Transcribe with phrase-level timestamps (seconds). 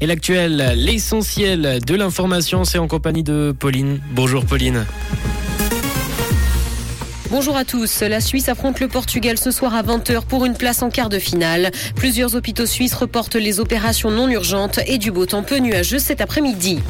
[0.00, 4.00] Et l'actuel, l'essentiel de l'information, c'est en compagnie de Pauline.
[4.12, 4.84] Bonjour Pauline.
[7.30, 8.02] Bonjour à tous.
[8.02, 11.18] La Suisse affronte le Portugal ce soir à 20h pour une place en quart de
[11.18, 11.70] finale.
[11.96, 16.20] Plusieurs hôpitaux suisses reportent les opérations non urgentes et du beau temps peu nuageux cet
[16.20, 16.80] après-midi.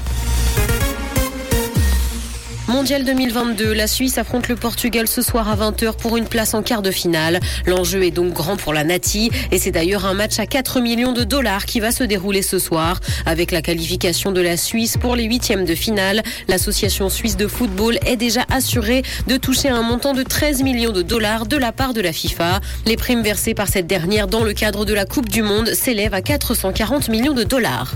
[2.66, 6.62] Mondial 2022, la Suisse affronte le Portugal ce soir à 20h pour une place en
[6.62, 7.40] quart de finale.
[7.66, 11.12] L'enjeu est donc grand pour la Nati et c'est d'ailleurs un match à 4 millions
[11.12, 13.00] de dollars qui va se dérouler ce soir.
[13.26, 17.98] Avec la qualification de la Suisse pour les huitièmes de finale, l'association suisse de football
[18.06, 21.92] est déjà assurée de toucher un montant de 13 millions de dollars de la part
[21.92, 22.60] de la FIFA.
[22.86, 26.14] Les primes versées par cette dernière dans le cadre de la Coupe du Monde s'élèvent
[26.14, 27.94] à 440 millions de dollars.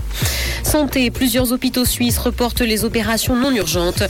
[0.63, 4.03] Santé, plusieurs hôpitaux suisses reportent les opérations non urgentes.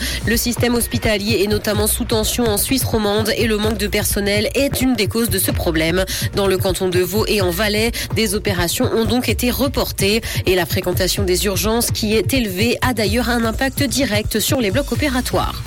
[0.50, 4.82] Système hospitalier est notamment sous tension en Suisse romande et le manque de personnel est
[4.82, 6.06] une des causes de ce problème.
[6.36, 10.56] Dans le canton de Vaud et en Valais, des opérations ont donc été reportées et
[10.56, 14.92] la fréquentation des urgences qui est élevée a d'ailleurs un impact direct sur les blocs
[14.92, 15.62] opératoires.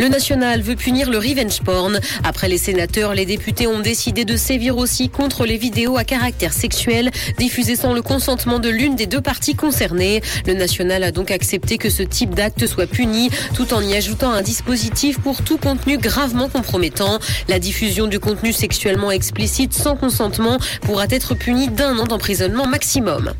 [0.00, 2.00] Le national veut punir le revenge porn.
[2.24, 6.54] Après les sénateurs, les députés ont décidé de sévir aussi contre les vidéos à caractère
[6.54, 10.22] sexuel diffusées sans le consentement de l'une des deux parties concernées.
[10.46, 14.30] Le national a donc accepté que ce type d'acte soit puni tout en y ajoutant
[14.30, 17.18] un dispositif pour tout contenu gravement compromettant.
[17.48, 23.34] La diffusion du contenu sexuellement explicite sans consentement pourra être punie d'un an d'emprisonnement maximum.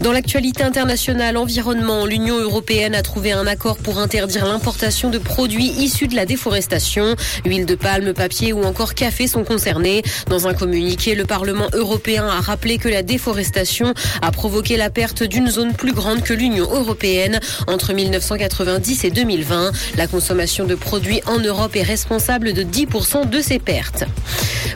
[0.00, 5.74] Dans l'actualité internationale environnement, l'Union européenne a trouvé un accord pour interdire l'importation de produits
[5.90, 7.16] de la déforestation.
[7.44, 10.02] Huile de palme, papier ou encore café sont concernés.
[10.28, 15.22] Dans un communiqué, le Parlement européen a rappelé que la déforestation a provoqué la perte
[15.24, 19.72] d'une zone plus grande que l'Union européenne entre 1990 et 2020.
[19.96, 24.04] La consommation de produits en Europe est responsable de 10% de ces pertes.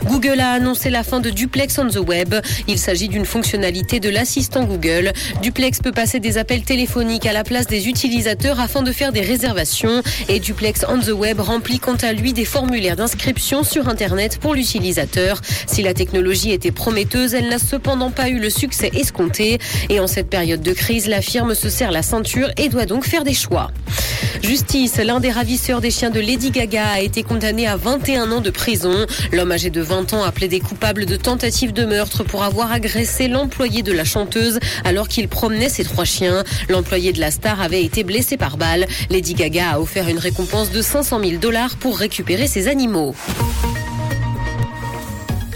[0.07, 2.35] Google a annoncé la fin de Duplex on the Web.
[2.67, 5.11] Il s'agit d'une fonctionnalité de l'assistant Google.
[5.41, 9.21] Duplex peut passer des appels téléphoniques à la place des utilisateurs afin de faire des
[9.21, 10.03] réservations.
[10.29, 14.53] Et Duplex on the Web remplit quant à lui des formulaires d'inscription sur Internet pour
[14.53, 15.41] l'utilisateur.
[15.67, 19.59] Si la technologie était prometteuse, elle n'a cependant pas eu le succès escompté.
[19.89, 23.05] Et en cette période de crise, la firme se serre la ceinture et doit donc
[23.05, 23.71] faire des choix.
[24.43, 28.41] Justice, l'un des ravisseurs des chiens de Lady Gaga a été condamné à 21 ans
[28.41, 29.05] de prison.
[29.31, 33.29] L'homme âgé de 20 ans a plaidé coupable de tentative de meurtre pour avoir agressé
[33.29, 36.43] l'employé de la chanteuse alors qu'il promenait ses trois chiens.
[36.67, 38.87] L'employé de la star avait été blessé par balle.
[39.09, 43.15] Lady Gaga a offert une récompense de 500 000 dollars pour récupérer ses animaux.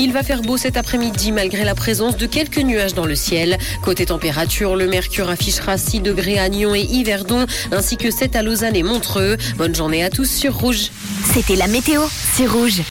[0.01, 3.57] Il va faire beau cet après-midi malgré la présence de quelques nuages dans le ciel.
[3.83, 8.41] Côté température, le mercure affichera 6 degrés à Nyon et Yverdon, ainsi que 7 à
[8.41, 9.35] Lausanne et Montreux.
[9.57, 10.91] Bonne journée à tous sur Rouge.
[11.33, 12.03] C'était la météo,
[12.37, 12.81] c'est Rouge.